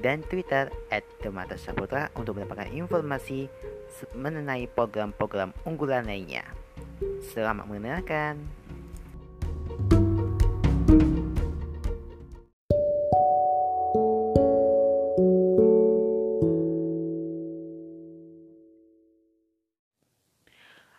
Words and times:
dan 0.00 0.20
Twitter 0.26 0.68
at 0.92 1.04
Demata 1.24 1.56
Saputra 1.56 2.12
untuk 2.16 2.36
mendapatkan 2.36 2.68
informasi 2.72 3.48
mengenai 4.12 4.68
program-program 4.68 5.56
unggulan 5.64 6.04
lainnya. 6.04 6.44
Selamat 7.32 7.68
mendengarkan. 7.68 8.40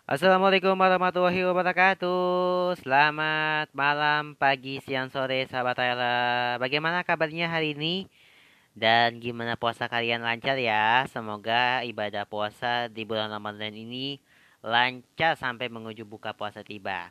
Assalamualaikum 0.08 0.72
warahmatullahi 0.72 1.44
wabarakatuh 1.44 2.80
Selamat 2.80 3.68
malam, 3.76 4.40
pagi, 4.40 4.80
siang, 4.80 5.12
sore 5.12 5.44
sahabat 5.52 5.76
Ayla 5.84 6.56
Bagaimana 6.64 7.04
kabarnya 7.04 7.52
hari 7.52 7.76
ini? 7.76 8.08
Dan 8.78 9.18
gimana 9.18 9.58
puasa 9.58 9.90
kalian 9.90 10.22
lancar 10.22 10.54
ya? 10.62 11.10
Semoga 11.10 11.82
ibadah 11.82 12.30
puasa 12.30 12.86
di 12.86 13.10
bulan 13.10 13.34
Ramadan 13.34 13.74
ini 13.74 14.22
lancar 14.62 15.34
sampai 15.34 15.66
menuju 15.66 16.06
buka 16.06 16.38
puasa 16.38 16.62
tiba. 16.62 17.10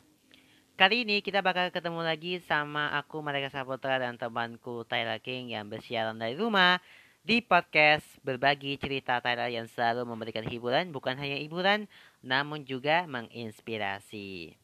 Kali 0.79 1.03
ini 1.03 1.19
kita 1.19 1.43
bakal 1.43 1.67
ketemu 1.67 2.07
lagi 2.07 2.39
sama 2.39 2.95
aku 2.95 3.19
Mereka 3.19 3.51
Saputra 3.51 3.99
dan 3.99 4.15
temanku 4.15 4.87
Tyler 4.87 5.19
King 5.19 5.51
yang 5.51 5.67
bersiaran 5.67 6.15
dari 6.15 6.39
rumah 6.39 6.79
di 7.27 7.43
podcast 7.43 8.07
berbagi 8.23 8.79
cerita 8.79 9.19
Tyler 9.19 9.51
yang 9.51 9.67
selalu 9.67 10.07
memberikan 10.07 10.47
hiburan 10.47 10.95
bukan 10.95 11.19
hanya 11.19 11.35
hiburan 11.35 11.91
namun 12.23 12.63
juga 12.63 13.03
menginspirasi. 13.11 14.55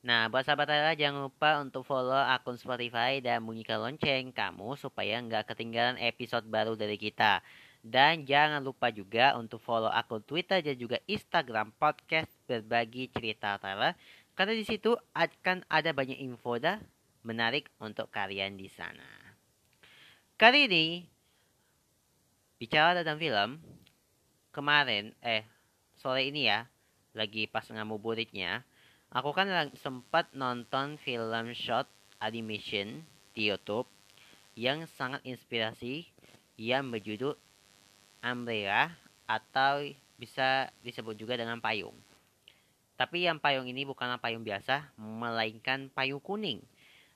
Nah, 0.00 0.32
buat 0.32 0.48
sahabat 0.48 0.64
Layla 0.64 0.96
jangan 0.96 1.28
lupa 1.28 1.60
untuk 1.60 1.84
follow 1.84 2.16
akun 2.16 2.56
Spotify 2.56 3.20
dan 3.20 3.44
bunyikan 3.44 3.84
lonceng 3.84 4.32
kamu 4.32 4.72
supaya 4.80 5.20
nggak 5.20 5.52
ketinggalan 5.52 6.00
episode 6.00 6.48
baru 6.48 6.72
dari 6.72 6.96
kita. 6.96 7.44
Dan 7.84 8.24
jangan 8.24 8.64
lupa 8.64 8.88
juga 8.88 9.36
untuk 9.36 9.60
follow 9.60 9.92
akun 9.92 10.24
Twitter 10.24 10.64
dan 10.64 10.76
juga 10.80 11.04
Instagram 11.04 11.76
podcast 11.76 12.32
berbagi 12.48 13.12
cerita 13.12 13.60
Tyler. 13.60 13.92
Karena 14.32 14.56
di 14.56 14.64
situ 14.64 14.96
akan 15.12 15.68
ada 15.68 15.92
banyak 15.92 16.16
info 16.16 16.56
dah 16.56 16.80
menarik 17.20 17.68
untuk 17.76 18.08
kalian 18.08 18.56
di 18.56 18.72
sana. 18.72 19.04
Kali 20.40 20.64
ini 20.64 21.04
bicara 22.56 22.96
tentang 22.96 23.20
film 23.20 23.50
kemarin 24.48 25.12
eh 25.20 25.44
sore 26.00 26.24
ini 26.24 26.48
ya 26.48 26.64
lagi 27.12 27.44
pas 27.44 27.68
ngabuburitnya 27.68 28.64
Aku 29.10 29.34
kan 29.34 29.50
sempat 29.74 30.30
nonton 30.38 30.94
film 31.02 31.50
short 31.50 31.90
animation 32.22 33.02
di 33.34 33.50
YouTube 33.50 33.90
yang 34.54 34.86
sangat 34.86 35.18
inspirasi 35.26 36.06
yang 36.54 36.86
berjudul 36.94 37.34
Umbrella 38.22 38.94
atau 39.26 39.82
bisa 40.14 40.70
disebut 40.86 41.18
juga 41.18 41.34
dengan 41.34 41.58
payung. 41.58 41.98
Tapi 42.94 43.26
yang 43.26 43.42
payung 43.42 43.66
ini 43.66 43.82
bukanlah 43.82 44.22
payung 44.22 44.46
biasa, 44.46 44.94
melainkan 44.94 45.90
payung 45.90 46.22
kuning. 46.22 46.62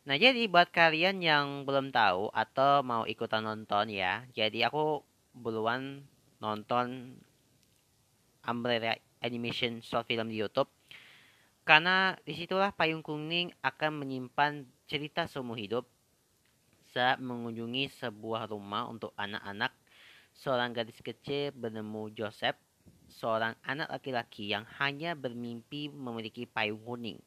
Nah, 0.02 0.18
jadi 0.18 0.50
buat 0.50 0.74
kalian 0.74 1.22
yang 1.22 1.62
belum 1.62 1.94
tahu 1.94 2.26
atau 2.34 2.82
mau 2.82 3.06
ikutan 3.06 3.46
nonton 3.46 3.94
ya, 3.94 4.26
jadi 4.34 4.66
aku 4.66 4.98
buluan 5.30 6.02
nonton 6.42 7.14
Umbrella 8.42 8.98
Animation 9.22 9.78
short 9.78 10.10
film 10.10 10.26
di 10.26 10.42
YouTube 10.42 10.68
karena 11.64 12.12
di 12.28 12.36
situlah 12.36 12.76
payung 12.76 13.00
kuning 13.00 13.48
akan 13.64 14.04
menyimpan 14.04 14.68
cerita 14.84 15.24
seumur 15.24 15.56
hidup 15.56 15.88
saat 16.92 17.18
mengunjungi 17.18 17.88
sebuah 17.98 18.52
rumah 18.52 18.86
untuk 18.86 19.16
anak-anak. 19.16 19.72
Seorang 20.36 20.76
gadis 20.76 21.00
kecil 21.00 21.56
bernama 21.56 22.06
Joseph, 22.12 22.60
seorang 23.08 23.56
anak 23.64 23.88
laki-laki 23.88 24.52
yang 24.52 24.68
hanya 24.76 25.16
bermimpi 25.16 25.88
memiliki 25.88 26.44
payung 26.44 26.84
kuning. 26.84 27.18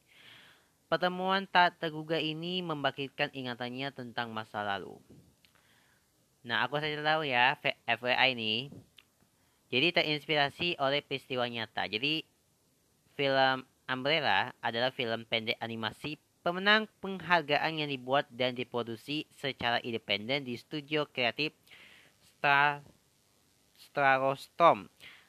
Pertemuan 0.88 1.50
tak 1.50 1.82
terduga 1.84 2.16
ini 2.16 2.64
membangkitkan 2.64 3.34
ingatannya 3.36 3.92
tentang 3.92 4.32
masa 4.32 4.64
lalu. 4.64 4.96
Nah, 6.48 6.64
aku 6.64 6.80
saja 6.80 7.04
tahu 7.04 7.28
ya, 7.28 7.60
FYI 7.84 8.40
ini. 8.40 8.72
Jadi 9.68 9.92
terinspirasi 9.92 10.80
oleh 10.80 11.04
peristiwa 11.04 11.44
nyata. 11.44 11.92
Jadi 11.92 12.24
film 13.20 13.68
Umbrella 13.88 14.52
adalah 14.60 14.92
film 14.92 15.24
pendek 15.24 15.56
animasi 15.64 16.20
pemenang 16.44 16.88
penghargaan 17.04 17.80
yang 17.80 17.92
dibuat 17.92 18.28
dan 18.32 18.56
diproduksi 18.56 19.28
secara 19.36 19.84
independen 19.84 20.48
di 20.48 20.56
studio 20.56 21.04
kreatif 21.08 21.52
Star 22.40 22.80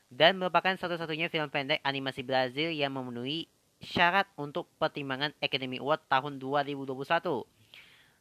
dan 0.09 0.39
merupakan 0.39 0.75
satu-satunya 0.79 1.27
film 1.33 1.49
pendek 1.49 1.83
animasi 1.83 2.23
Brazil 2.23 2.71
yang 2.71 2.95
memenuhi 2.95 3.51
syarat 3.81 4.31
untuk 4.39 4.71
pertimbangan 4.77 5.35
Academy 5.43 5.79
Award 5.83 6.05
tahun 6.07 6.39
2021. 6.39 7.43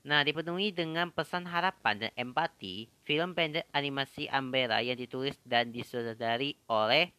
Nah, 0.08 0.24
dipenuhi 0.24 0.72
dengan 0.72 1.12
pesan 1.12 1.44
harapan 1.44 2.08
dan 2.08 2.12
empati, 2.16 2.88
film 3.04 3.36
pendek 3.36 3.68
animasi 3.76 4.32
Umbrella 4.32 4.80
yang 4.80 4.96
ditulis 4.96 5.36
dan 5.44 5.70
disutradari 5.70 6.56
oleh 6.72 7.12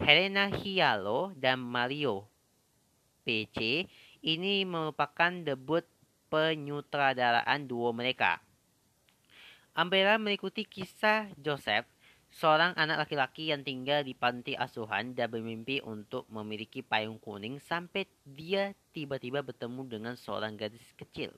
Helena 0.00 0.48
Hialo 0.48 1.36
dan 1.36 1.60
Mario 1.60 2.31
PC 3.22 3.86
ini 4.22 4.62
merupakan 4.66 5.32
debut 5.42 5.82
penyutradaraan 6.30 7.66
duo 7.68 7.90
mereka. 7.92 8.40
Umbrella 9.72 10.20
mengikuti 10.20 10.68
kisah 10.68 11.32
Joseph, 11.40 11.88
seorang 12.32 12.72
anak 12.76 13.08
laki-laki 13.08 13.52
yang 13.52 13.64
tinggal 13.64 14.04
di 14.04 14.12
panti 14.12 14.56
asuhan 14.56 15.12
dan 15.12 15.28
bermimpi 15.28 15.80
untuk 15.84 16.24
memiliki 16.28 16.80
payung 16.80 17.20
kuning 17.20 17.60
sampai 17.60 18.08
dia 18.24 18.72
tiba-tiba 18.96 19.44
bertemu 19.44 19.82
dengan 19.88 20.14
seorang 20.16 20.56
gadis 20.56 20.84
kecil 20.96 21.32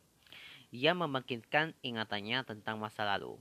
yang 0.75 0.99
membangkitkan 0.99 1.75
ingatannya 1.87 2.43
tentang 2.43 2.83
masa 2.83 3.07
lalu. 3.07 3.39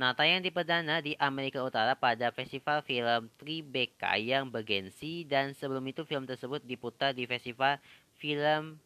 Nah, 0.00 0.16
tayang 0.16 0.40
di 0.40 0.48
perdana 0.48 1.04
di 1.04 1.12
Amerika 1.20 1.60
Utara 1.60 1.92
pada 1.92 2.32
festival 2.32 2.80
film 2.80 3.28
Tribeca 3.36 4.16
yang 4.16 4.48
bergensi 4.48 5.28
dan 5.28 5.52
sebelum 5.52 5.84
itu 5.92 6.08
film 6.08 6.24
tersebut 6.24 6.64
diputar 6.64 7.12
di 7.12 7.28
festival 7.28 7.76
film 8.16 8.80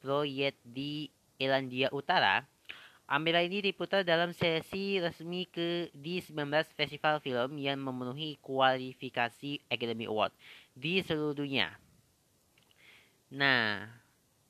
Proyek 0.00 0.56
di 0.64 1.12
Irlandia 1.36 1.92
Utara. 1.92 2.48
Ambil 3.04 3.44
ini 3.44 3.60
diputar 3.60 4.08
dalam 4.08 4.32
sesi 4.32 4.96
resmi 5.04 5.44
ke 5.44 5.92
di 5.92 6.24
19 6.24 6.32
festival 6.72 7.20
film 7.20 7.60
yang 7.60 7.76
memenuhi 7.84 8.40
kualifikasi 8.40 9.60
Academy 9.68 10.08
Award 10.08 10.32
di 10.72 11.04
seluruh 11.04 11.44
dunia. 11.44 11.76
Nah, 13.28 13.84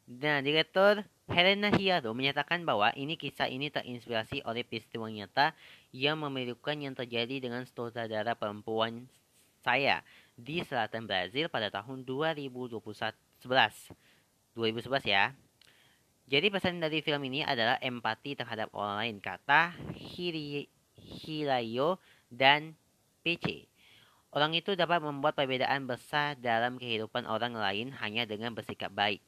nah 0.06 0.38
direktur 0.38 1.02
Helena 1.26 1.75
Hiaro 1.75 2.14
menyatakan 2.14 2.62
bahwa 2.62 2.93
ini 2.94 3.19
kisah 3.19 3.49
ini 3.49 3.72
terinspirasi 3.72 4.44
oleh 4.44 4.62
peristiwa 4.62 5.10
nyata 5.10 5.56
yang 5.94 6.19
memilukan 6.19 6.75
yang 6.75 6.91
terjadi 6.99 7.38
dengan 7.38 7.62
sutradara 7.70 8.35
perempuan 8.35 9.06
saya 9.62 10.02
di 10.35 10.58
selatan 10.67 11.06
Brazil 11.06 11.46
pada 11.46 11.70
tahun 11.70 12.02
2011. 12.02 12.82
2011 12.82 13.94
ya. 15.06 15.31
Jadi 16.26 16.46
pesan 16.50 16.82
dari 16.82 16.99
film 16.99 17.23
ini 17.31 17.46
adalah 17.46 17.79
empati 17.79 18.35
terhadap 18.35 18.75
orang 18.75 19.06
lain, 19.06 19.17
kata 19.23 19.76
Hiri, 19.94 20.67
Hilayo 20.99 22.02
dan 22.26 22.75
PC. 23.23 23.70
Orang 24.35 24.50
itu 24.58 24.75
dapat 24.75 24.99
membuat 24.99 25.38
perbedaan 25.38 25.87
besar 25.87 26.35
dalam 26.35 26.75
kehidupan 26.75 27.23
orang 27.23 27.55
lain 27.55 27.94
hanya 28.02 28.26
dengan 28.26 28.50
bersikap 28.50 28.91
baik. 28.91 29.23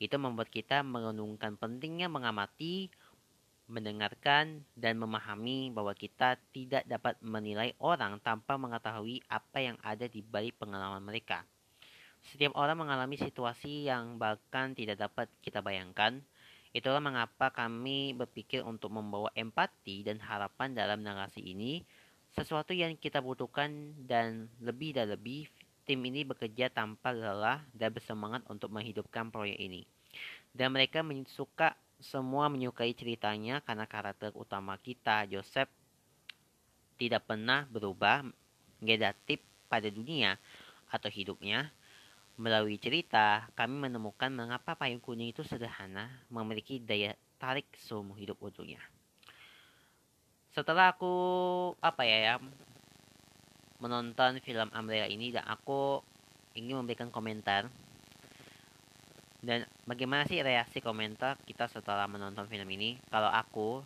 Itu 0.00 0.16
membuat 0.16 0.48
kita 0.48 0.80
merenungkan 0.80 1.60
pentingnya 1.60 2.08
mengamati, 2.08 2.88
mendengarkan, 3.66 4.62
dan 4.78 4.94
memahami 4.98 5.74
bahwa 5.74 5.90
kita 5.92 6.38
tidak 6.54 6.86
dapat 6.86 7.18
menilai 7.22 7.74
orang 7.82 8.22
tanpa 8.22 8.54
mengetahui 8.54 9.22
apa 9.26 9.58
yang 9.58 9.76
ada 9.82 10.06
di 10.06 10.22
balik 10.22 10.58
pengalaman 10.58 11.02
mereka. 11.02 11.42
Setiap 12.26 12.54
orang 12.58 12.82
mengalami 12.82 13.14
situasi 13.18 13.86
yang 13.86 14.18
bahkan 14.18 14.74
tidak 14.74 14.98
dapat 14.98 15.30
kita 15.42 15.62
bayangkan. 15.62 16.22
Itulah 16.74 16.98
mengapa 16.98 17.54
kami 17.54 18.12
berpikir 18.12 18.66
untuk 18.66 18.90
membawa 18.90 19.30
empati 19.32 20.02
dan 20.02 20.18
harapan 20.20 20.74
dalam 20.74 21.00
narasi 21.00 21.40
ini 21.40 21.86
sesuatu 22.36 22.76
yang 22.76 22.92
kita 23.00 23.24
butuhkan 23.24 23.96
dan 24.04 24.52
lebih 24.60 24.92
dan 24.92 25.08
lebih 25.08 25.48
tim 25.88 26.02
ini 26.04 26.26
bekerja 26.26 26.68
tanpa 26.68 27.14
lelah 27.14 27.64
dan 27.72 27.94
bersemangat 27.94 28.44
untuk 28.52 28.68
menghidupkan 28.74 29.32
proyek 29.32 29.56
ini. 29.56 29.88
Dan 30.52 30.76
mereka 30.76 31.00
suka 31.32 31.72
semua 32.00 32.52
menyukai 32.52 32.92
ceritanya 32.92 33.64
karena 33.64 33.88
karakter 33.88 34.32
utama 34.36 34.76
kita, 34.76 35.24
Joseph, 35.28 35.70
tidak 37.00 37.24
pernah 37.28 37.64
berubah 37.68 38.24
negatif 38.80 39.40
pada 39.68 39.88
dunia 39.88 40.36
atau 40.92 41.08
hidupnya. 41.08 41.72
Melalui 42.36 42.76
cerita, 42.76 43.48
kami 43.56 43.88
menemukan 43.88 44.28
mengapa 44.28 44.76
payung 44.76 45.00
kuning 45.00 45.32
itu 45.32 45.40
sederhana, 45.40 46.12
memiliki 46.28 46.76
daya 46.76 47.16
tarik 47.40 47.64
seumur 47.80 48.20
hidup 48.20 48.36
utuhnya. 48.44 48.80
Setelah 50.52 50.92
aku 50.92 51.12
apa 51.80 52.04
ya 52.04 52.18
ya 52.32 52.34
menonton 53.80 54.40
film 54.40 54.72
Umbrella 54.72 55.08
ini 55.08 55.32
dan 55.32 55.44
aku 55.48 56.00
ingin 56.56 56.80
memberikan 56.80 57.12
komentar 57.12 57.68
dan 59.46 59.62
bagaimana 59.86 60.26
sih 60.26 60.42
reaksi 60.42 60.82
komentar 60.82 61.38
kita 61.46 61.70
setelah 61.70 62.10
menonton 62.10 62.50
film 62.50 62.66
ini? 62.66 62.98
Kalau 63.06 63.30
aku, 63.30 63.78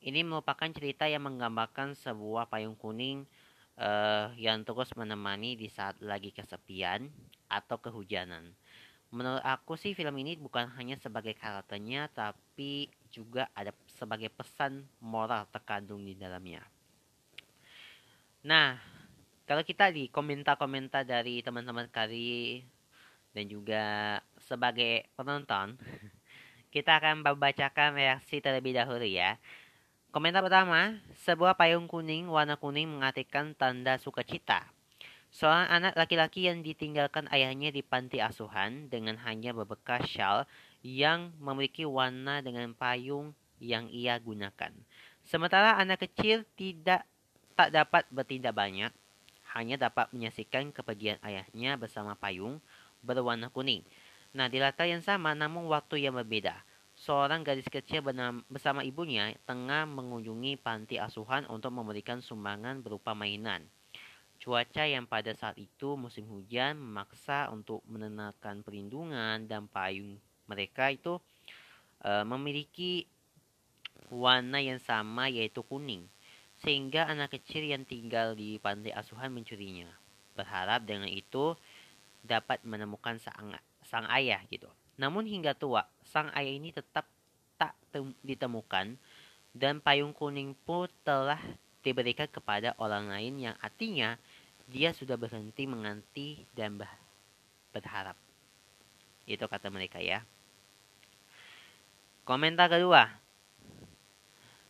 ini 0.00 0.24
merupakan 0.24 0.64
cerita 0.72 1.04
yang 1.04 1.28
menggambarkan 1.28 1.92
sebuah 1.92 2.48
payung 2.48 2.72
kuning 2.80 3.28
uh, 3.76 4.32
yang 4.40 4.64
terus 4.64 4.88
menemani 4.96 5.60
di 5.60 5.68
saat 5.68 6.00
lagi 6.00 6.32
kesepian 6.32 7.12
atau 7.52 7.76
kehujanan. 7.84 8.48
Menurut 9.12 9.44
aku 9.44 9.76
sih 9.76 9.92
film 9.92 10.16
ini 10.24 10.40
bukan 10.40 10.72
hanya 10.80 10.96
sebagai 10.96 11.36
karakternya 11.36 12.08
tapi 12.08 12.88
juga 13.12 13.52
ada 13.52 13.76
sebagai 13.84 14.32
pesan 14.32 14.88
moral 15.04 15.44
terkandung 15.52 16.00
di 16.00 16.16
dalamnya. 16.16 16.64
Nah, 18.48 18.80
kalau 19.44 19.60
kita 19.60 19.92
di 19.92 20.08
komentar-komentar 20.08 21.04
dari 21.04 21.44
teman-teman 21.44 21.92
kali 21.92 22.64
dan 23.32 23.44
juga 23.48 23.84
sebagai 24.44 25.08
penonton, 25.16 25.76
kita 26.74 27.00
akan 27.00 27.24
membacakan 27.24 27.96
reaksi 27.96 28.40
terlebih 28.40 28.76
dahulu 28.76 29.04
ya. 29.04 29.36
Komentar 30.12 30.44
pertama, 30.44 31.00
sebuah 31.24 31.56
payung 31.56 31.88
kuning 31.88 32.28
warna 32.28 32.60
kuning 32.60 32.84
mengartikan 32.84 33.56
tanda 33.56 33.96
sukacita. 33.96 34.68
Seorang 35.32 35.72
anak 35.72 35.96
laki-laki 35.96 36.44
yang 36.44 36.60
ditinggalkan 36.60 37.24
ayahnya 37.32 37.72
di 37.72 37.80
panti 37.80 38.20
asuhan 38.20 38.92
dengan 38.92 39.16
hanya 39.24 39.56
bebekas 39.56 40.04
shawl 40.04 40.44
yang 40.84 41.32
memiliki 41.40 41.88
warna 41.88 42.44
dengan 42.44 42.76
payung 42.76 43.32
yang 43.56 43.88
ia 43.88 44.20
gunakan. 44.20 44.76
Sementara 45.24 45.80
anak 45.80 46.04
kecil 46.04 46.44
tidak 46.60 47.08
tak 47.56 47.72
dapat 47.72 48.04
bertindak 48.12 48.52
banyak, 48.52 48.92
hanya 49.56 49.76
dapat 49.80 50.12
menyaksikan 50.12 50.72
kepergian 50.72 51.16
ayahnya 51.24 51.80
bersama 51.80 52.12
payung 52.16 52.60
berwarna 53.02 53.50
kuning. 53.50 53.84
Nah, 54.32 54.48
di 54.48 54.56
latar 54.56 54.88
yang 54.88 55.04
sama 55.04 55.36
namun 55.36 55.68
waktu 55.68 56.08
yang 56.08 56.16
berbeda. 56.16 56.56
Seorang 56.96 57.42
gadis 57.42 57.66
kecil 57.68 58.04
bersama 58.48 58.80
ibunya 58.86 59.34
tengah 59.44 59.84
mengunjungi 59.90 60.60
panti 60.60 60.96
asuhan 60.96 61.44
untuk 61.50 61.74
memberikan 61.74 62.22
sumbangan 62.22 62.80
berupa 62.80 63.12
mainan. 63.12 63.66
Cuaca 64.42 64.82
yang 64.82 65.06
pada 65.06 65.30
saat 65.38 65.54
itu 65.54 65.94
musim 65.94 66.26
hujan 66.26 66.74
memaksa 66.74 67.46
untuk 67.54 67.78
menenangkan 67.86 68.66
perlindungan 68.66 69.46
dan 69.46 69.70
payung 69.70 70.18
mereka 70.50 70.90
itu 70.90 71.22
e, 72.02 72.10
memiliki 72.26 73.06
warna 74.10 74.58
yang 74.58 74.82
sama 74.82 75.30
yaitu 75.30 75.62
kuning. 75.62 76.10
Sehingga 76.58 77.06
anak 77.06 77.38
kecil 77.38 77.66
yang 77.66 77.86
tinggal 77.86 78.34
di 78.34 78.58
pantai 78.58 78.90
asuhan 78.94 79.30
mencurinya. 79.30 79.86
Berharap 80.34 80.86
dengan 80.86 81.10
itu 81.10 81.54
dapat 82.22 82.62
menemukan 82.62 83.18
sang, 83.18 83.52
sang 83.82 84.06
ayah 84.10 84.40
gitu. 84.48 84.70
Namun 84.96 85.26
hingga 85.26 85.52
tua, 85.58 85.84
sang 86.06 86.30
ayah 86.32 86.54
ini 86.54 86.70
tetap 86.70 87.10
tak 87.58 87.76
ditemukan 88.22 88.96
dan 89.52 89.82
payung 89.82 90.16
kuning 90.16 90.56
pun 90.64 90.88
telah 91.04 91.38
diberikan 91.82 92.30
kepada 92.30 92.72
orang 92.78 93.10
lain 93.10 93.50
yang 93.50 93.56
artinya 93.58 94.16
dia 94.70 94.94
sudah 94.94 95.18
berhenti 95.18 95.66
menganti 95.66 96.46
dan 96.54 96.78
berharap. 97.74 98.16
Itu 99.26 99.44
kata 99.50 99.68
mereka 99.68 99.98
ya. 99.98 100.22
Komentar 102.22 102.70
kedua. 102.70 103.10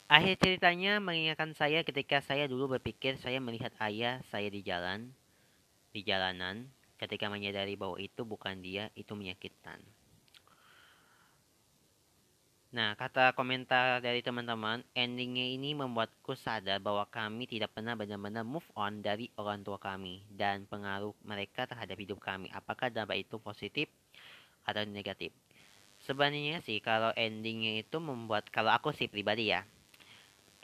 Akhir 0.09 0.37
ceritanya 0.41 1.01
mengingatkan 1.01 1.57
saya 1.57 1.85
ketika 1.85 2.21
saya 2.21 2.45
dulu 2.45 2.77
berpikir 2.77 3.17
saya 3.17 3.41
melihat 3.41 3.73
ayah 3.81 4.21
saya 4.29 4.49
di 4.53 4.61
jalan, 4.61 5.13
di 5.93 6.05
jalanan, 6.05 6.69
ketika 7.03 7.27
menyadari 7.27 7.75
bahwa 7.75 7.99
itu 7.99 8.23
bukan 8.23 8.63
dia, 8.63 8.87
itu 8.95 9.11
menyakitkan. 9.19 9.83
Nah, 12.73 12.97
kata 12.97 13.37
komentar 13.37 14.01
dari 14.01 14.25
teman-teman, 14.25 14.81
endingnya 14.97 15.45
ini 15.45 15.77
membuatku 15.77 16.33
sadar 16.39 16.81
bahwa 16.81 17.05
kami 17.05 17.45
tidak 17.45 17.75
pernah 17.77 17.93
benar-benar 17.93 18.49
move 18.49 18.65
on 18.73 19.05
dari 19.05 19.29
orang 19.37 19.61
tua 19.61 19.77
kami 19.77 20.25
dan 20.33 20.65
pengaruh 20.65 21.13
mereka 21.21 21.69
terhadap 21.69 21.99
hidup 22.01 22.23
kami. 22.23 22.49
Apakah 22.49 22.89
dampak 22.89 23.29
itu 23.29 23.37
positif 23.37 23.93
atau 24.65 24.89
negatif? 24.89 25.37
Sebenarnya 26.01 26.65
sih 26.65 26.81
kalau 26.81 27.13
endingnya 27.13 27.83
itu 27.83 28.01
membuat, 28.01 28.49
kalau 28.49 28.73
aku 28.73 28.95
sih 28.97 29.11
pribadi 29.11 29.53
ya, 29.53 29.69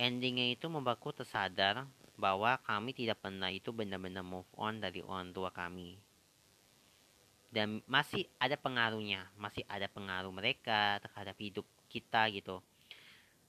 endingnya 0.01 0.57
itu 0.57 0.65
membuatku 0.71 1.13
tersadar 1.13 1.85
bahwa 2.17 2.57
kami 2.65 2.97
tidak 2.97 3.21
pernah 3.21 3.53
itu 3.53 3.69
benar-benar 3.69 4.25
move 4.25 4.49
on 4.57 4.81
dari 4.81 5.05
orang 5.05 5.29
tua 5.37 5.53
kami 5.53 6.08
dan 7.49 7.81
masih 7.89 8.29
ada 8.37 8.57
pengaruhnya, 8.61 9.25
masih 9.41 9.65
ada 9.65 9.89
pengaruh 9.89 10.33
mereka 10.33 11.01
terhadap 11.01 11.37
hidup 11.41 11.65
kita 11.89 12.29
gitu. 12.33 12.61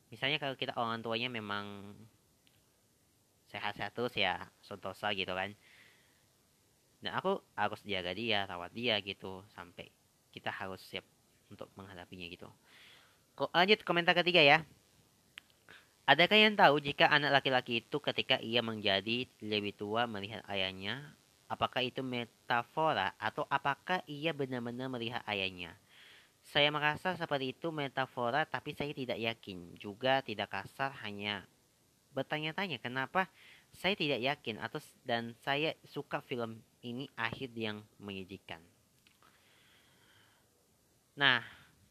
Misalnya 0.09 0.39
kalau 0.39 0.55
kita 0.55 0.73
orang 0.79 1.03
tuanya 1.03 1.27
memang 1.27 1.93
sehat-sehat 3.51 3.91
terus 3.93 4.15
ya 4.15 4.47
sentosa 4.63 5.11
gitu 5.11 5.35
kan. 5.35 5.51
Dan 6.99 7.15
aku 7.15 7.39
harus 7.55 7.79
jaga 7.83 8.11
dia 8.15 8.43
rawat 8.47 8.71
dia 8.75 8.99
gitu 9.03 9.43
sampai 9.55 9.87
kita 10.31 10.51
harus 10.51 10.79
siap 10.83 11.03
untuk 11.51 11.67
menghadapinya 11.75 12.27
gitu. 12.27 12.47
Kok 13.35 13.51
lanjut 13.51 13.83
komentar 13.83 14.15
ketiga 14.15 14.43
ya. 14.43 14.59
Adakah 16.09 16.37
yang 16.41 16.57
tahu 16.57 16.81
jika 16.81 17.05
anak 17.05 17.39
laki-laki 17.39 17.85
itu 17.85 17.97
ketika 18.01 18.41
ia 18.41 18.65
menjadi 18.65 19.29
lebih 19.45 19.77
tua 19.77 20.09
melihat 20.09 20.41
ayahnya, 20.49 21.13
apakah 21.49 21.81
itu 21.81 22.05
metafora 22.05 23.17
atau 23.17 23.43
apakah 23.49 24.05
ia 24.05 24.31
benar-benar 24.31 24.87
melihat 24.87 25.25
ayahnya? 25.25 25.73
Saya 26.45 26.71
merasa 26.71 27.17
seperti 27.17 27.57
itu 27.57 27.73
metafora 27.73 28.45
tapi 28.45 28.71
saya 28.77 28.93
tidak 28.93 29.17
yakin. 29.19 29.75
Juga 29.75 30.21
tidak 30.21 30.53
kasar 30.53 30.93
hanya 31.03 31.43
bertanya-tanya 32.13 32.81
kenapa 32.81 33.29
saya 33.75 33.93
tidak 33.93 34.21
yakin 34.21 34.57
atau 34.57 34.81
dan 35.05 35.37
saya 35.45 35.77
suka 35.85 36.21
film 36.25 36.57
ini 36.81 37.05
akhir 37.13 37.53
yang 37.53 37.85
menyedihkan. 38.01 38.61
Nah, 41.19 41.43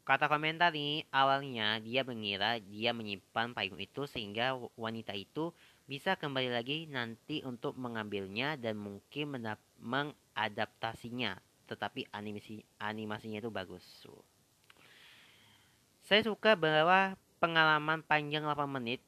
kata 0.08 0.24
komentar 0.24 0.72
ini 0.72 1.04
awalnya 1.12 1.76
dia 1.84 2.00
mengira 2.00 2.56
dia 2.56 2.96
menyimpan 2.96 3.52
payung 3.52 3.76
itu 3.76 4.08
sehingga 4.08 4.56
wanita 4.72 5.12
itu 5.12 5.52
bisa 5.84 6.16
kembali 6.16 6.48
lagi 6.48 6.88
nanti 6.88 7.44
untuk 7.44 7.76
mengambilnya 7.76 8.56
dan 8.56 8.80
mungkin 8.80 9.36
mengadaptasinya. 9.84 11.36
Tetapi 11.68 12.08
animasi 12.08 12.64
animasinya 12.80 13.44
itu 13.44 13.52
bagus. 13.52 13.84
Saya 16.08 16.24
suka 16.24 16.56
bahwa 16.56 17.12
pengalaman 17.36 18.00
panjang 18.00 18.48
8 18.48 18.64
menit 18.64 19.04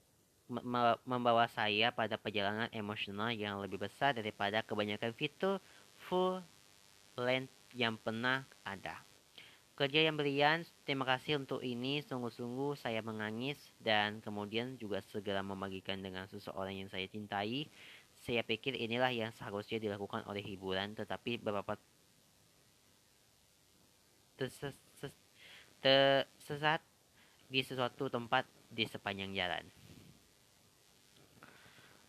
membawa 1.09 1.49
saya 1.49 1.97
pada 1.97 2.21
perjalanan 2.21 2.69
emosional 2.77 3.33
yang 3.33 3.57
lebih 3.65 3.81
besar 3.81 4.13
daripada 4.13 4.61
kebanyakan 4.61 5.17
fitur 5.17 5.65
full 5.97 6.45
length 7.17 7.57
yang 7.73 7.97
pernah 7.97 8.45
ada. 8.69 9.10
Kerja 9.81 10.13
yang 10.13 10.21
brilian, 10.21 10.61
terima 10.85 11.09
kasih 11.09 11.41
untuk 11.41 11.65
ini. 11.65 12.05
Sungguh-sungguh 12.05 12.77
saya 12.77 13.01
menangis 13.01 13.57
dan 13.81 14.21
kemudian 14.21 14.77
juga 14.77 15.01
segera 15.01 15.41
membagikan 15.41 16.05
dengan 16.05 16.29
seseorang 16.29 16.85
yang 16.85 16.93
saya 16.93 17.09
cintai. 17.09 17.65
Saya 18.13 18.45
pikir 18.45 18.77
inilah 18.77 19.09
yang 19.09 19.33
seharusnya 19.33 19.81
dilakukan 19.81 20.29
oleh 20.29 20.45
hiburan, 20.45 20.93
tetapi 20.93 21.41
beberapa 21.41 21.81
tersesat 25.81 26.85
di 27.49 27.61
sesuatu 27.65 28.13
tempat 28.13 28.45
di 28.69 28.85
sepanjang 28.85 29.33
jalan. 29.33 29.65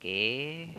Oke. 0.03 0.75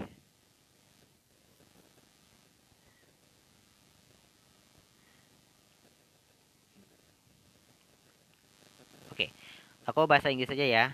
Aku 9.89 10.05
bahasa 10.05 10.29
Inggris 10.29 10.53
saja 10.53 10.69
ya. 10.69 10.93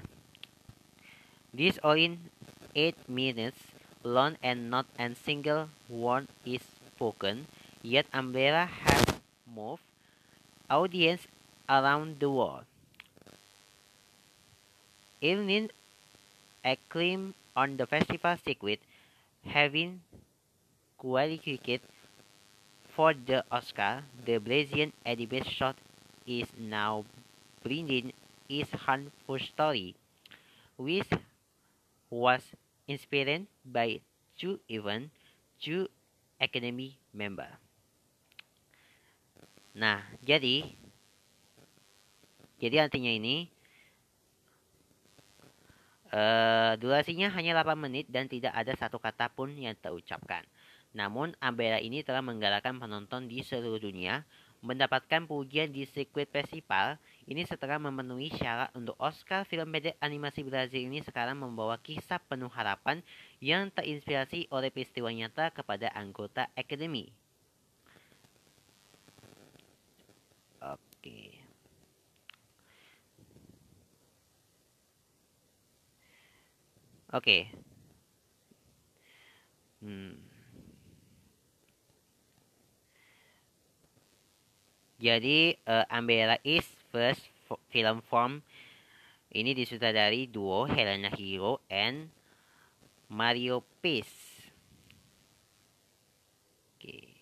This 1.50 1.82
in 1.98 2.22
8 2.78 2.94
minutes 3.10 3.58
long 4.06 4.38
and 4.46 4.70
not 4.70 4.86
a 4.94 5.10
single 5.18 5.66
word 5.90 6.30
is 6.46 6.62
spoken, 6.94 7.50
yet 7.82 8.06
Umbrella 8.14 8.70
has 8.70 9.18
moved 9.42 9.82
audience 10.70 11.26
around 11.66 12.22
the 12.22 12.30
world. 12.30 12.62
Earning 15.18 15.74
acclaim 16.62 17.34
on 17.56 17.76
the 17.76 17.86
festival 17.86 18.36
circuit, 18.44 18.80
having 19.44 20.00
qualified 20.98 21.80
for 22.94 23.14
the 23.14 23.44
Oscar, 23.50 24.04
the 24.26 24.38
Brazilian 24.38 24.92
animated 25.04 25.46
short 25.48 25.76
is 26.26 26.48
now 26.58 27.04
bringing 27.62 28.12
is 28.48 28.68
harmful 28.84 29.38
story, 29.38 29.94
which 30.76 31.08
was 32.10 32.42
inspired 32.88 33.46
by 33.64 34.00
two 34.36 34.58
even 34.68 35.10
two 35.62 35.86
academy 36.40 36.98
member. 37.14 37.46
Nah, 39.74 40.02
jadi 40.26 40.66
jadi 42.58 42.76
artinya 42.84 43.14
ini 43.14 43.48
uh, 46.12 46.76
durasinya 46.78 47.30
hanya 47.34 47.56
8 47.58 47.78
menit 47.78 48.06
dan 48.10 48.26
tidak 48.30 48.54
ada 48.54 48.74
satu 48.76 48.98
kata 48.98 49.30
pun 49.32 49.50
yang 49.54 49.74
terucapkan. 49.78 50.44
Namun, 50.90 51.34
Umbrella 51.38 51.78
ini 51.78 52.02
telah 52.02 52.22
menggalakkan 52.22 52.78
penonton 52.82 53.30
di 53.30 53.46
seluruh 53.46 53.78
dunia 53.78 54.26
mendapatkan 54.60 55.24
pujian 55.24 55.72
di 55.72 55.88
sirkuit 55.88 56.28
festival 56.28 57.00
ini 57.24 57.48
setelah 57.48 57.80
memenuhi 57.80 58.28
syarat 58.28 58.68
untuk 58.76 58.92
Oscar 59.00 59.48
film 59.48 59.72
pendek 59.72 59.96
animasi 60.04 60.44
Brazil 60.44 60.84
ini 60.84 61.00
sekarang 61.00 61.40
membawa 61.40 61.80
kisah 61.80 62.20
penuh 62.28 62.52
harapan 62.52 63.00
yang 63.40 63.72
terinspirasi 63.72 64.52
oleh 64.52 64.68
peristiwa 64.68 65.08
nyata 65.08 65.48
kepada 65.48 65.88
anggota 65.96 66.52
akademi. 66.52 67.08
Oke. 70.60 71.40
Oke. 77.12 77.50
Hmm. 79.82 80.12
Jadi 85.00 85.56
uh, 85.64 85.88
Umbrella 85.88 86.36
is 86.44 86.68
first 86.92 87.24
film 87.72 88.04
form 88.04 88.44
ini 89.30 89.54
disutradari 89.54 90.26
duo 90.26 90.66
Helena 90.66 91.10
Hero 91.14 91.62
and 91.70 92.10
Mario 93.08 93.62
Pace. 93.82 94.50
Oke. 96.76 97.20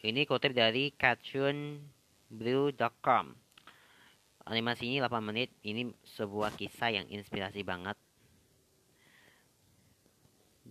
Ini 0.00 0.24
kutip 0.24 0.56
dari 0.56 0.88
cartoonblue.com. 0.96 3.24
Animasi 4.48 4.88
ini 4.88 5.04
8 5.04 5.20
menit. 5.20 5.52
Ini 5.60 5.92
sebuah 6.16 6.56
kisah 6.56 6.96
yang 6.96 7.04
inspirasi 7.12 7.60
banget 7.60 8.00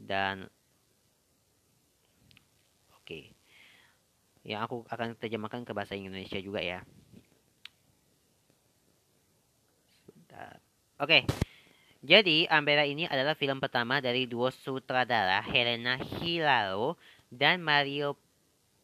dan 0.09 0.47
oke 2.95 3.03
okay. 3.03 3.35
yang 4.47 4.63
aku 4.63 4.87
akan 4.87 5.19
terjemahkan 5.19 5.67
ke 5.67 5.75
bahasa 5.75 5.99
Indonesia 5.99 6.39
juga 6.39 6.63
ya 6.63 6.79
oke 10.97 10.97
okay. 10.97 11.21
jadi 11.99 12.47
Ambera 12.47 12.87
ini 12.87 13.05
adalah 13.05 13.35
film 13.35 13.59
pertama 13.59 13.99
dari 13.99 14.23
dua 14.23 14.49
sutradara 14.49 15.43
Helena 15.43 15.99
Hilaro 15.99 16.95
dan 17.27 17.59
Mario 17.59 18.15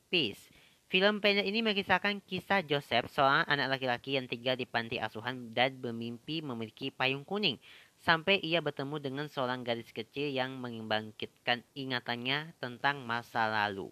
Peace 0.08 0.50
Film 0.86 1.18
pendek 1.18 1.50
ini 1.50 1.66
mengisahkan 1.66 2.22
kisah 2.24 2.62
Joseph, 2.62 3.10
seorang 3.10 3.42
anak 3.50 3.74
laki-laki 3.74 4.16
yang 4.16 4.30
tinggal 4.30 4.54
di 4.54 4.70
panti 4.70 5.02
asuhan 5.02 5.50
dan 5.50 5.82
bermimpi 5.82 6.46
memiliki 6.46 6.94
payung 6.94 7.26
kuning 7.26 7.58
sampai 8.06 8.38
ia 8.46 8.62
bertemu 8.62 9.02
dengan 9.02 9.26
seorang 9.26 9.66
gadis 9.66 9.90
kecil 9.90 10.30
yang 10.30 10.62
membangkitkan 10.62 11.66
ingatannya 11.74 12.54
tentang 12.62 13.02
masa 13.02 13.50
lalu. 13.50 13.90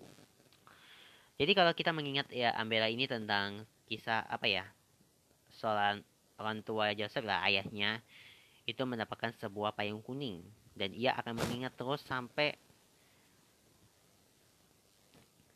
Jadi 1.41 1.51
kalau 1.57 1.73
kita 1.73 1.89
mengingat 1.89 2.29
ya 2.29 2.53
Ambela 2.53 2.93
ini 2.93 3.09
tentang 3.09 3.65
kisah 3.89 4.21
apa 4.29 4.45
ya 4.45 4.63
seorang 5.49 6.05
orang 6.37 6.61
tua 6.61 6.93
Joseph 6.93 7.25
lah 7.25 7.41
ayahnya 7.49 8.05
itu 8.69 8.85
mendapatkan 8.85 9.33
sebuah 9.41 9.73
payung 9.73 10.05
kuning 10.05 10.45
dan 10.77 10.93
ia 10.93 11.17
akan 11.17 11.41
mengingat 11.41 11.73
terus 11.73 12.05
sampai 12.05 12.53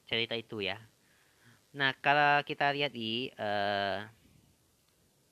cerita 0.07 0.33
itu 0.33 0.63
ya. 0.63 0.79
Nah 1.75 1.93
kalau 1.99 2.41
kita 2.47 2.71
lihat 2.73 2.95
di 2.95 3.29
uh, 3.37 4.07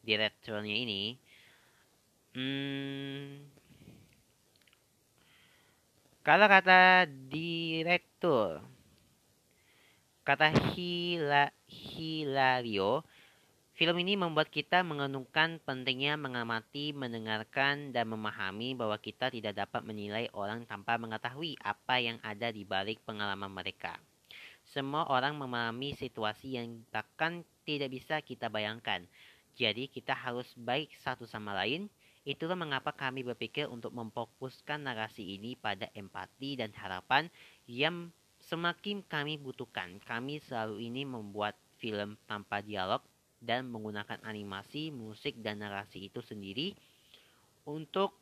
di 0.05 0.13
ini 0.13 1.17
Hmm, 2.35 3.47
kalau 6.19 6.51
kata 6.51 7.07
direktur, 7.31 8.59
kata 10.27 10.51
Hila, 10.75 11.47
Hilario, 11.63 13.07
film 13.79 13.95
ini 14.03 14.19
membuat 14.19 14.51
kita 14.51 14.83
mengenungkan 14.83 15.63
pentingnya 15.63 16.19
mengamati, 16.19 16.91
mendengarkan, 16.91 17.95
dan 17.95 18.11
memahami 18.11 18.75
bahwa 18.75 18.99
kita 18.99 19.31
tidak 19.31 19.55
dapat 19.55 19.87
menilai 19.87 20.27
orang 20.35 20.67
tanpa 20.67 20.99
mengetahui 20.99 21.55
apa 21.63 22.03
yang 22.03 22.19
ada 22.19 22.51
di 22.51 22.67
balik 22.67 22.99
pengalaman 23.07 23.47
mereka. 23.47 23.95
Semua 24.75 25.07
orang 25.07 25.39
memahami 25.39 25.95
situasi 25.95 26.59
yang 26.59 26.83
bahkan 26.91 27.47
tidak 27.63 27.95
bisa 27.95 28.19
kita 28.19 28.51
bayangkan. 28.51 29.07
Jadi 29.55 29.87
kita 29.87 30.11
harus 30.11 30.51
baik 30.59 30.91
satu 30.99 31.23
sama 31.23 31.55
lain, 31.55 31.87
Itulah 32.25 32.57
mengapa 32.57 32.89
kami 32.89 33.21
berpikir 33.21 33.69
untuk 33.69 33.93
memfokuskan 33.93 34.81
narasi 34.81 35.37
ini 35.37 35.53
pada 35.53 35.85
empati 35.93 36.57
dan 36.57 36.73
harapan 36.73 37.29
yang 37.69 38.09
semakin 38.41 39.05
kami 39.05 39.37
butuhkan. 39.37 40.01
Kami 40.01 40.41
selalu 40.41 40.89
ini 40.89 41.05
membuat 41.05 41.53
film 41.77 42.17
tanpa 42.25 42.65
dialog 42.65 43.05
dan 43.37 43.69
menggunakan 43.69 44.25
animasi, 44.25 44.89
musik, 44.89 45.37
dan 45.37 45.61
narasi 45.61 46.09
itu 46.09 46.25
sendiri 46.25 46.73
untuk 47.69 48.17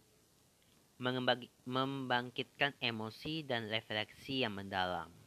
membangkitkan 1.63 2.75
emosi 2.83 3.47
dan 3.47 3.71
refleksi 3.71 4.43
yang 4.43 4.59
mendalam. 4.59 5.22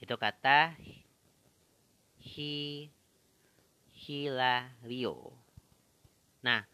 Itu 0.00 0.14
kata 0.16 0.74
Hi 2.20 2.90
Hilario. 3.92 5.36
Nah, 6.42 6.64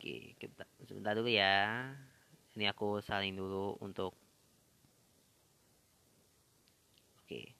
Oke, 0.00 0.32
kita 0.40 0.64
sebentar 0.88 1.12
dulu 1.12 1.28
ya. 1.28 1.84
Ini 2.56 2.64
aku 2.72 2.88
salin 3.04 3.36
dulu 3.36 3.76
untuk 3.86 4.12
Oke. 7.24 7.54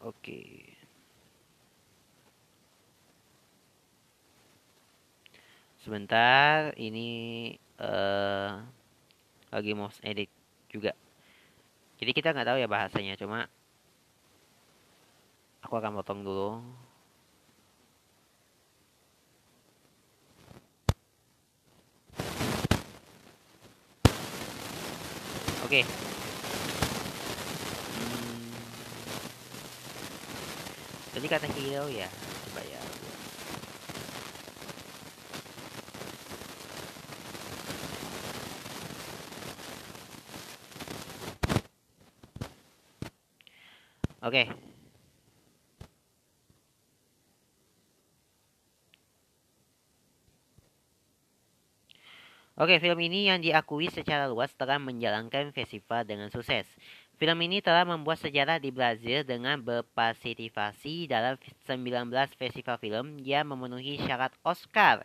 Oke. 0.00 0.38
Sebentar, 5.82 6.70
ini 6.78 7.50
uh, 7.82 8.62
lagi 9.50 9.74
mau 9.74 9.90
edit 10.06 10.30
juga. 10.70 10.94
Jadi 11.98 12.10
kita 12.14 12.30
nggak 12.30 12.54
tahu 12.54 12.58
ya 12.62 12.70
bahasanya, 12.70 13.18
cuma 13.18 13.50
aku 15.58 15.74
akan 15.74 15.98
potong 15.98 16.22
dulu. 16.22 16.62
Oke. 25.66 25.82
Okay. 25.82 25.84
Hmm. 31.18 31.26
Kata 31.26 31.50
hero 31.58 31.90
ya, 31.90 32.06
coba 32.46 32.62
ya. 32.70 32.78
Oke. 44.22 44.46
Oke, 52.54 52.78
film 52.78 53.00
ini 53.02 53.26
yang 53.26 53.42
diakui 53.42 53.90
secara 53.90 54.30
luas 54.30 54.54
telah 54.54 54.78
menjalankan 54.78 55.50
festival 55.50 56.06
dengan 56.06 56.30
sukses. 56.30 56.68
Film 57.18 57.34
ini 57.42 57.58
telah 57.58 57.82
membuat 57.82 58.22
sejarah 58.22 58.62
di 58.62 58.70
Brazil 58.70 59.26
dengan 59.26 59.58
berpartisipasi 59.58 61.10
dalam 61.10 61.34
19 61.66 62.06
festival 62.38 62.78
film 62.78 63.18
yang 63.18 63.50
memenuhi 63.50 63.98
syarat 64.06 64.30
Oscar. 64.46 65.02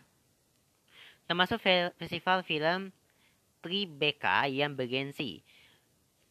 Termasuk 1.26 1.58
festival 1.98 2.46
film 2.46 2.94
Tribeca 3.58 4.46
yang 4.46 4.78
bergensi. 4.78 5.42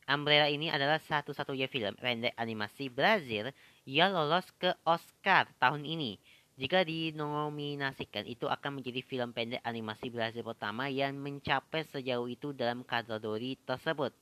Umbrella 0.08 0.48
ini 0.48 0.72
adalah 0.72 1.04
satu-satunya 1.04 1.68
film 1.68 1.92
pendek 2.00 2.32
animasi 2.40 2.88
Brazil 2.88 3.52
yang 3.84 4.16
lolos 4.16 4.48
ke 4.56 4.72
Oscar 4.88 5.52
tahun 5.60 5.84
ini. 5.84 6.16
Jika 6.58 6.82
dinominasikan, 6.88 8.26
itu 8.26 8.50
akan 8.50 8.82
menjadi 8.82 9.04
film 9.04 9.36
pendek 9.36 9.62
animasi 9.62 10.10
Brazil 10.10 10.48
pertama 10.48 10.88
yang 10.88 11.14
mencapai 11.14 11.86
sejauh 11.86 12.26
itu 12.32 12.56
dalam 12.56 12.82
kategori 12.82 13.60
tersebut. 13.68 14.16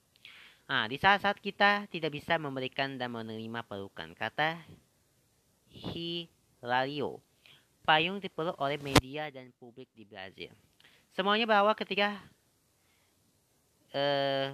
Nah, 0.65 0.89
di 0.89 0.97
saat-saat 0.97 1.37
kita 1.37 1.85
tidak 1.87 2.11
bisa 2.17 2.41
memberikan 2.41 2.97
dan 2.97 3.13
menerima 3.13 3.61
pelukan, 3.69 4.09
kata 4.17 4.57
Hilario. 5.69 7.21
Payung 7.85 8.17
dipeluk 8.17 8.57
oleh 8.57 8.81
media 8.81 9.29
dan 9.29 9.53
publik 9.61 9.87
di 9.93 10.03
Brazil. 10.09 10.49
Semuanya 11.13 11.45
bahwa 11.45 11.71
ketika 11.77 12.17
uh, 13.93 14.51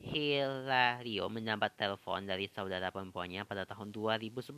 Hilario 0.00 1.28
mendapat 1.28 1.76
telepon 1.76 2.24
dari 2.24 2.48
saudara 2.48 2.88
perempuannya 2.88 3.44
pada 3.44 3.68
tahun 3.68 3.92
2011. 3.92 4.48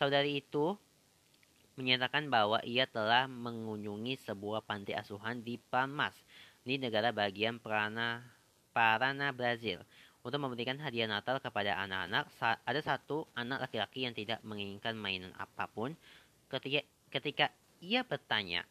Saudari 0.00 0.40
itu 0.40 0.72
menyatakan 1.76 2.32
bahwa 2.32 2.64
ia 2.64 2.88
telah 2.88 3.28
mengunjungi 3.28 4.16
sebuah 4.24 4.64
panti 4.64 4.96
asuhan 4.96 5.44
di 5.44 5.60
Palmas, 5.60 6.16
di 6.64 6.80
negara 6.80 7.12
bagian 7.12 7.60
Parana, 7.60 8.24
Parana, 8.72 9.28
Brazil. 9.30 9.84
Untuk 10.24 10.42
memberikan 10.42 10.80
hadiah 10.80 11.06
Natal 11.06 11.38
kepada 11.38 11.76
anak-anak, 11.86 12.26
ada 12.40 12.80
satu 12.82 13.28
anak 13.36 13.68
laki-laki 13.68 14.08
yang 14.08 14.16
tidak 14.16 14.42
menginginkan 14.42 14.96
mainan 14.96 15.30
apa 15.38 15.70
pun. 15.70 15.94
Ketika, 16.50 16.82
ketika 17.12 17.46
ia 17.78 18.02
bertanya, 18.02 18.64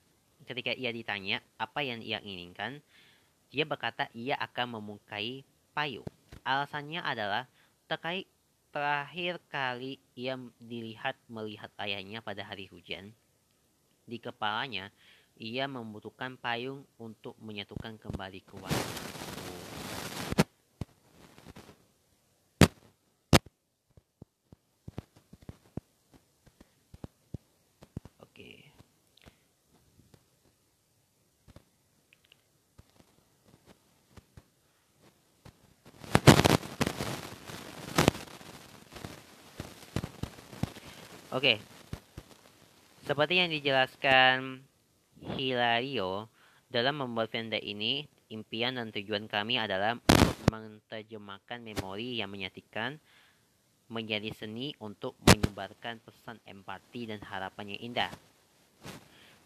ketika 0.50 0.74
ia 0.76 0.91
ditanya 0.91 1.39
apa 1.56 1.86
yang 1.86 2.02
ia 2.04 2.19
inginkan, 2.19 2.82
dia 3.54 3.63
berkata 3.63 4.12
ia 4.12 4.36
akan 4.41 4.82
memukai 4.82 5.48
payung. 5.75 6.07
Alasannya 6.47 7.03
adalah 7.03 7.51
terkait 7.91 8.31
terakhir 8.71 9.43
kali 9.51 9.99
ia 10.15 10.39
dilihat 10.63 11.19
melihat 11.27 11.67
ayahnya 11.83 12.23
pada 12.23 12.47
hari 12.47 12.71
hujan. 12.71 13.11
Di 14.07 14.15
kepalanya, 14.23 14.95
ia 15.35 15.67
membutuhkan 15.67 16.39
payung 16.39 16.88
untuk 16.95 17.35
menyatukan 17.43 17.99
kembali 17.99 18.39
keluarga. 18.47 19.24
Oke. 41.36 41.60
Seperti 43.04 43.43
yang 43.43 43.52
dijelaskan 43.52 44.63
Hilario, 45.36 46.32
dalam 46.71 47.04
membuat 47.04 47.28
vendor 47.28 47.60
ini, 47.60 48.08
impian 48.32 48.80
dan 48.80 48.88
tujuan 48.95 49.28
kami 49.28 49.60
adalah 49.60 50.00
untuk 50.00 50.39
menerjemahkan 50.48 51.60
memori 51.60 52.24
yang 52.24 52.32
menyatikan 52.32 52.95
menjadi 53.91 54.32
seni 54.32 54.80
untuk 54.80 55.19
menyebarkan 55.28 56.00
pesan 56.08 56.39
empati 56.48 57.12
dan 57.12 57.19
harapan 57.19 57.76
yang 57.76 57.91
indah. 57.91 58.12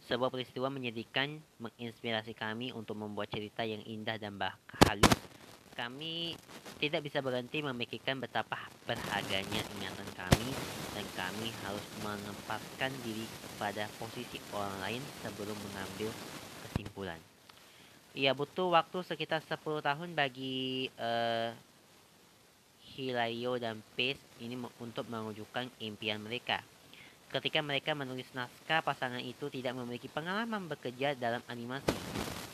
Sebuah 0.06 0.30
peristiwa 0.30 0.69
menyedihkan 0.69 1.41
menginspirasi 1.58 2.38
kami 2.38 2.69
untuk 2.69 3.02
membuat 3.02 3.34
cerita 3.34 3.65
yang 3.65 3.82
indah 3.82 4.21
dan 4.21 4.38
bah 4.38 4.54
halus 4.86 5.38
kami 5.79 6.35
tidak 6.83 7.07
bisa 7.07 7.23
berhenti 7.23 7.63
memikirkan 7.63 8.19
betapa 8.19 8.59
berharganya 8.83 9.63
ingatan 9.79 10.09
kami 10.11 10.51
dan 10.91 11.05
kami 11.15 11.47
harus 11.63 11.85
menempatkan 12.03 12.91
diri 13.07 13.23
pada 13.55 13.87
posisi 13.95 14.43
orang 14.51 14.75
lain 14.83 15.01
sebelum 15.23 15.55
mengambil 15.55 16.11
kesimpulan. 16.67 17.19
Ia 18.11 18.35
butuh 18.35 18.75
waktu 18.75 19.07
sekitar 19.07 19.39
10 19.39 19.55
tahun 19.79 20.11
bagi 20.11 20.91
uh, 20.99 21.55
Hilario 22.99 23.55
dan 23.55 23.79
Pace 23.95 24.19
ini 24.43 24.59
untuk 24.83 25.07
mewujudkan 25.07 25.71
impian 25.79 26.19
mereka. 26.19 26.59
Ketika 27.31 27.63
mereka 27.63 27.95
menulis 27.95 28.27
naskah, 28.35 28.83
pasangan 28.83 29.21
itu 29.23 29.47
tidak 29.47 29.77
memiliki 29.79 30.11
pengalaman 30.11 30.67
bekerja 30.67 31.15
dalam 31.15 31.39
animasi. 31.47 31.95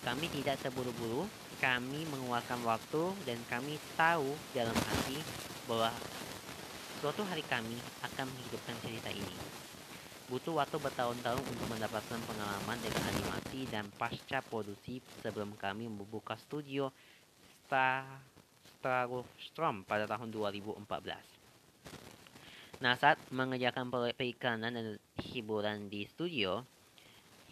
Kami 0.06 0.30
tidak 0.30 0.62
terburu-buru 0.62 1.26
kami 1.60 2.04
mengeluarkan 2.12 2.62
waktu 2.68 3.04
dan 3.24 3.40
kami 3.48 3.80
tahu 3.96 4.28
dalam 4.52 4.76
hati 4.76 5.20
bahwa 5.66 5.92
suatu 7.00 7.22
hari 7.28 7.44
kami 7.46 7.78
akan 8.04 8.26
menghidupkan 8.28 8.76
cerita 8.84 9.10
ini. 9.12 9.36
Butuh 10.26 10.58
waktu 10.58 10.82
bertahun-tahun 10.82 11.44
untuk 11.46 11.68
mendapatkan 11.70 12.18
pengalaman 12.26 12.78
dengan 12.82 13.04
animasi 13.14 13.70
dan 13.70 13.86
pasca 13.94 14.42
produksi 14.42 14.98
sebelum 15.22 15.54
kami 15.54 15.86
membuka 15.86 16.34
studio 16.34 16.90
Star 17.66 18.06
Strom 19.38 19.86
pada 19.86 20.10
tahun 20.10 20.34
2014. 20.34 20.82
Nah, 22.82 22.94
saat 23.00 23.18
mengerjakan 23.32 23.88
proyek 23.88 24.20
perikanan 24.20 24.74
dan 24.76 25.00
hiburan 25.22 25.88
di 25.88 26.04
studio, 26.10 26.66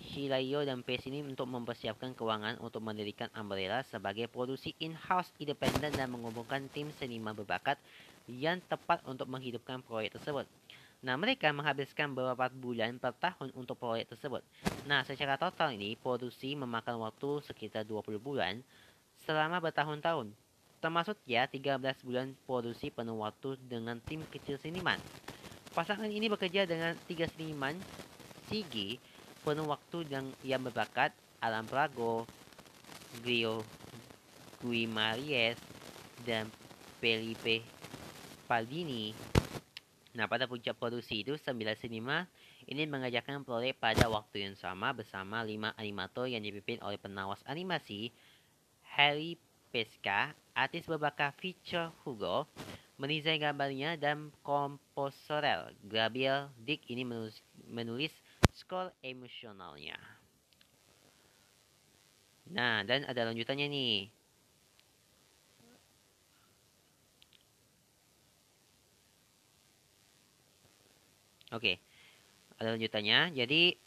Hilayo 0.03 0.67
dan 0.67 0.83
Pace 0.83 1.07
ini 1.07 1.23
untuk 1.23 1.47
mempersiapkan 1.47 2.11
keuangan 2.11 2.59
untuk 2.59 2.83
mendirikan 2.83 3.31
Umbrella 3.39 3.87
sebagai 3.87 4.27
produksi 4.27 4.75
in-house 4.83 5.31
independen 5.39 5.95
dan 5.95 6.11
mengumpulkan 6.11 6.67
tim 6.75 6.91
seniman 6.99 7.31
berbakat 7.31 7.79
yang 8.27 8.59
tepat 8.67 8.99
untuk 9.07 9.31
menghidupkan 9.31 9.79
proyek 9.79 10.19
tersebut. 10.19 10.43
Nah, 11.03 11.15
mereka 11.19 11.51
menghabiskan 11.51 12.11
beberapa 12.15 12.47
bulan 12.51 12.95
per 12.99 13.15
tahun 13.15 13.51
untuk 13.55 13.79
proyek 13.79 14.11
tersebut. 14.11 14.43
Nah, 14.87 15.03
secara 15.07 15.35
total 15.35 15.75
ini, 15.75 15.99
produksi 15.99 16.55
memakan 16.55 16.99
waktu 16.99 17.43
sekitar 17.43 17.83
20 17.83 18.19
bulan 18.19 18.63
selama 19.23 19.59
bertahun-tahun. 19.59 20.31
Termasuk 20.83 21.15
ya 21.23 21.47
13 21.47 21.79
bulan 22.03 22.35
produksi 22.43 22.91
penuh 22.91 23.19
waktu 23.19 23.55
dengan 23.67 23.99
tim 24.03 24.23
kecil 24.31 24.59
seniman. 24.59 24.99
Pasangan 25.71 26.11
ini 26.11 26.27
bekerja 26.27 26.67
dengan 26.67 26.95
tiga 27.07 27.27
seniman, 27.31 27.75
Sigi, 28.51 28.99
penuh 29.43 29.67
waktu 29.67 30.08
yang, 30.08 30.25
yang 30.41 30.63
berbakat, 30.63 31.12
Alam 31.43 31.67
Prago, 31.67 32.23
Grio 33.19 33.62
Guimariez, 34.63 35.60
dan 36.23 36.47
Felipe 37.03 37.60
Paldini. 38.47 39.12
Nah, 40.15 40.32
pada 40.32 40.47
puncak 40.47 40.79
produksi 40.79 41.27
itu, 41.27 41.36
sembilan 41.36 41.75
seniman 41.75 42.23
ini 42.71 42.88
mengerjakan 42.88 43.43
proyek 43.43 43.75
pada 43.84 44.08
waktu 44.08 44.47
yang 44.47 44.56
sama 44.56 44.95
bersama 44.95 45.43
lima 45.43 45.75
animator 45.75 46.32
yang 46.32 46.39
dipimpin 46.39 46.79
oleh 46.79 46.95
penawas 46.95 47.43
animasi 47.43 48.15
Harry 48.95 49.36
Pesca, 49.73 50.32
artis 50.56 50.88
berbakat 50.88 51.34
feature 51.36 51.91
Hugo, 52.06 52.47
mendesain 52.95 53.41
gambarnya 53.41 53.99
dan 53.99 54.32
komposerel. 54.45 55.73
Gabriel 55.84 56.53
Dick 56.62 56.86
ini 56.88 57.03
menulis, 57.03 57.41
menulis 57.67 58.13
skor 58.53 58.93
emosionalnya. 59.01 59.97
Nah, 62.53 62.85
dan 62.85 63.03
ada 63.09 63.25
lanjutannya 63.25 63.65
nih. 63.65 63.97
Oke, 71.53 71.77
ada 72.57 72.73
lanjutannya. 72.73 73.33
Jadi, 73.37 73.77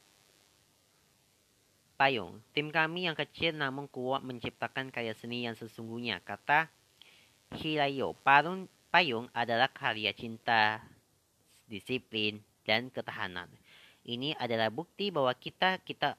payung. 1.98 2.38
Tim 2.54 2.70
kami 2.70 3.10
yang 3.10 3.18
kecil 3.18 3.58
namun 3.58 3.90
kuat 3.90 4.22
menciptakan 4.22 4.94
karya 4.94 5.14
seni 5.18 5.46
yang 5.50 5.58
sesungguhnya. 5.58 6.22
Kata 6.22 6.70
Hirayo, 7.58 8.14
payung 8.90 9.26
adalah 9.34 9.70
karya 9.70 10.14
cinta, 10.14 10.82
disiplin, 11.66 12.42
dan 12.66 12.90
ketahanan. 12.90 13.46
Ini 14.06 14.38
adalah 14.38 14.70
bukti 14.70 15.10
bahwa 15.10 15.34
kita 15.34 15.82
kita 15.82 16.14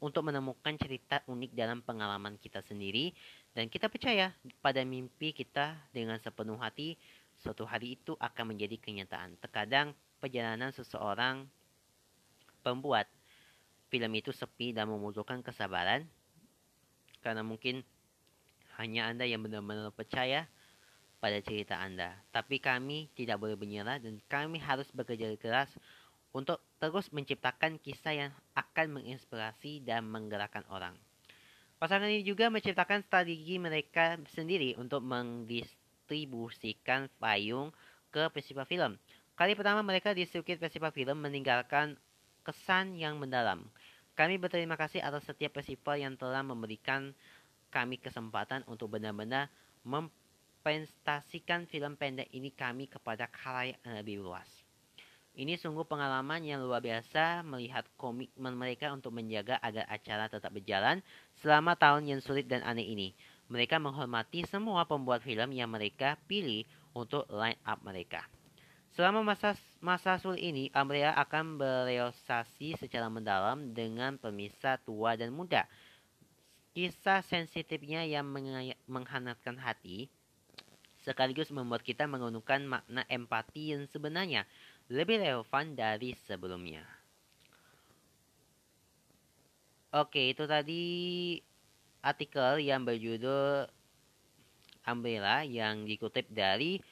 untuk 0.00 0.24
menemukan 0.24 0.76
cerita 0.80 1.20
unik 1.28 1.52
dalam 1.52 1.84
pengalaman 1.84 2.36
kita 2.40 2.64
sendiri 2.64 3.12
dan 3.52 3.68
kita 3.68 3.92
percaya 3.92 4.32
pada 4.64 4.80
mimpi 4.84 5.36
kita 5.36 5.76
dengan 5.92 6.16
sepenuh 6.20 6.56
hati 6.56 6.96
suatu 7.40 7.68
hari 7.68 8.00
itu 8.00 8.16
akan 8.16 8.56
menjadi 8.56 8.80
kenyataan. 8.80 9.36
Terkadang 9.40 9.92
perjalanan 10.20 10.72
seseorang 10.72 11.44
pembuat 12.64 13.04
film 13.92 14.12
itu 14.16 14.32
sepi 14.32 14.72
dan 14.72 14.88
membutuhkan 14.88 15.44
kesabaran 15.44 16.08
karena 17.20 17.44
mungkin 17.44 17.84
hanya 18.80 19.12
Anda 19.12 19.28
yang 19.28 19.44
benar-benar 19.44 19.92
percaya 19.92 20.48
pada 21.20 21.40
cerita 21.40 21.80
Anda. 21.80 22.20
Tapi 22.28 22.60
kami 22.60 23.08
tidak 23.16 23.40
boleh 23.40 23.56
menyerah 23.56 23.96
dan 23.96 24.20
kami 24.28 24.60
harus 24.60 24.88
bekerja 24.92 25.32
keras 25.40 25.72
untuk 26.34 26.58
terus 26.82 27.14
menciptakan 27.14 27.78
kisah 27.78 28.26
yang 28.26 28.34
akan 28.58 28.98
menginspirasi 28.98 29.86
dan 29.86 30.10
menggerakkan 30.10 30.66
orang. 30.66 30.98
Pasangan 31.78 32.10
ini 32.10 32.26
juga 32.26 32.50
menciptakan 32.50 33.06
strategi 33.06 33.62
mereka 33.62 34.18
sendiri 34.34 34.74
untuk 34.74 35.06
mendistribusikan 35.06 37.06
payung 37.22 37.70
ke 38.10 38.26
festival 38.34 38.66
film. 38.66 38.98
Kali 39.38 39.54
pertama 39.54 39.86
mereka 39.86 40.10
di 40.10 40.26
sirkuit 40.26 40.58
festival 40.58 40.90
film 40.90 41.22
meninggalkan 41.22 41.94
kesan 42.42 42.98
yang 42.98 43.14
mendalam. 43.18 43.62
Kami 44.14 44.38
berterima 44.38 44.78
kasih 44.78 45.02
atas 45.02 45.26
setiap 45.26 45.58
festival 45.58 45.98
yang 45.98 46.14
telah 46.14 46.42
memberikan 46.42 47.10
kami 47.74 47.98
kesempatan 47.98 48.62
untuk 48.70 48.94
benar-benar 48.94 49.50
mempresentasikan 49.82 51.66
film 51.66 51.98
pendek 51.98 52.30
ini 52.30 52.54
kami 52.54 52.86
kepada 52.86 53.26
khalayak 53.26 53.82
yang 53.82 53.94
lebih 53.98 54.22
luas. 54.22 54.63
Ini 55.34 55.58
sungguh 55.58 55.82
pengalaman 55.82 56.46
yang 56.46 56.62
luar 56.62 56.78
biasa 56.78 57.42
melihat 57.42 57.82
komitmen 57.98 58.54
mereka 58.54 58.94
untuk 58.94 59.10
menjaga 59.10 59.58
agar 59.58 59.82
acara 59.90 60.30
tetap 60.30 60.54
berjalan 60.54 61.02
selama 61.42 61.74
tahun 61.74 62.06
yang 62.06 62.20
sulit 62.22 62.46
dan 62.46 62.62
aneh 62.62 62.86
ini. 62.86 63.18
Mereka 63.50 63.82
menghormati 63.82 64.46
semua 64.46 64.86
pembuat 64.86 65.26
film 65.26 65.50
yang 65.50 65.74
mereka 65.74 66.14
pilih 66.30 66.62
untuk 66.94 67.26
line 67.34 67.58
up 67.66 67.82
mereka. 67.82 68.22
Selama 68.94 69.26
masa 69.26 69.58
masa 69.82 70.14
sulit 70.22 70.38
ini, 70.38 70.70
Ambrea 70.70 71.10
akan 71.18 71.58
berealisasi 71.58 72.78
secara 72.78 73.10
mendalam 73.10 73.74
dengan 73.74 74.14
pemisah 74.14 74.78
tua 74.86 75.18
dan 75.18 75.34
muda. 75.34 75.66
Kisah 76.78 77.26
sensitifnya 77.26 78.06
yang 78.06 78.30
menghangatkan 78.86 79.58
hati, 79.58 80.06
sekaligus 81.02 81.50
membuat 81.50 81.82
kita 81.82 82.06
menggunakan 82.06 82.64
makna 82.64 83.02
empati 83.10 83.74
yang 83.74 83.84
sebenarnya 83.90 84.46
lebih 84.92 85.20
relevan 85.20 85.72
dari 85.72 86.12
sebelumnya. 86.28 86.84
Oke, 89.94 90.34
itu 90.34 90.44
tadi 90.44 90.82
artikel 92.02 92.60
yang 92.60 92.82
berjudul 92.82 93.70
Umbrella 94.84 95.46
yang 95.46 95.86
dikutip 95.88 96.28
dari 96.28 96.82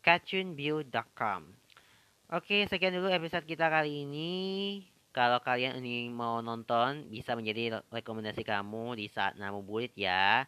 catchunview.com. 0.00 1.50
Oke, 2.32 2.64
sekian 2.70 2.94
dulu 2.94 3.10
episode 3.10 3.44
kita 3.44 3.66
kali 3.66 4.06
ini. 4.06 4.32
Kalau 5.10 5.40
kalian 5.40 5.80
ini 5.80 6.12
mau 6.12 6.38
nonton, 6.38 7.08
bisa 7.10 7.34
menjadi 7.34 7.82
rekomendasi 7.90 8.44
kamu 8.44 9.00
di 9.00 9.06
saat 9.10 9.34
namu 9.40 9.64
bulit 9.64 9.90
ya. 9.98 10.44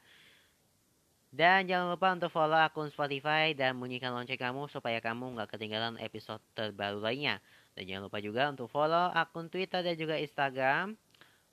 Dan 1.29 1.69
jangan 1.69 1.93
lupa 1.93 2.09
untuk 2.17 2.33
follow 2.33 2.57
akun 2.57 2.89
Spotify 2.89 3.53
dan 3.53 3.77
bunyikan 3.77 4.17
lonceng 4.17 4.41
kamu 4.41 4.65
supaya 4.73 4.97
kamu 5.05 5.37
nggak 5.37 5.53
ketinggalan 5.53 6.01
episode 6.01 6.41
terbaru 6.57 7.05
lainnya. 7.05 7.45
Dan 7.77 7.85
jangan 7.85 8.03
lupa 8.09 8.19
juga 8.25 8.49
untuk 8.49 8.73
follow 8.73 9.13
akun 9.13 9.53
Twitter 9.53 9.85
dan 9.85 9.95
juga 10.01 10.17
Instagram 10.17 10.97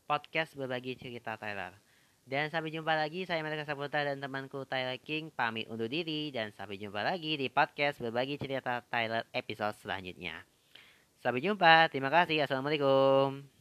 podcast 0.07 0.55
berbagi 0.55 0.95
cerita 0.95 1.35
Tyler. 1.35 1.75
Dan 2.25 2.49
sampai 2.49 2.73
jumpa 2.73 2.97
lagi, 2.97 3.21
saya 3.29 3.45
Mereka 3.45 3.69
Saputra 3.69 4.01
dan 4.01 4.17
temanku 4.17 4.65
Tyler 4.65 4.97
King 4.97 5.29
pamit 5.29 5.69
undur 5.69 5.85
diri 5.85 6.33
dan 6.33 6.49
sampai 6.49 6.81
jumpa 6.81 7.05
lagi 7.05 7.37
di 7.37 7.53
podcast 7.53 8.01
berbagi 8.01 8.41
cerita 8.41 8.81
Tyler 8.89 9.29
episode 9.29 9.77
selanjutnya. 9.77 10.41
Sampai 11.21 11.45
jumpa, 11.45 11.93
terima 11.93 12.09
kasih, 12.09 12.41
Assalamualaikum. 12.41 13.54